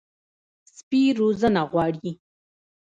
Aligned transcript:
سپي 0.75 1.01
روزنه 1.19 1.61
غواړي. 1.71 2.11